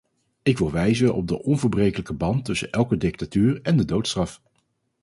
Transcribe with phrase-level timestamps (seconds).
[0.43, 4.41] Ik wil wijzen op de onverbrekelijke band tussen elke dictatuur en de doodstraf.